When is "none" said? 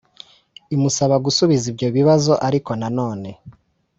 2.97-3.29